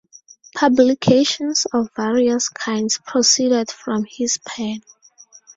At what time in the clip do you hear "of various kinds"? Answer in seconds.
1.71-2.97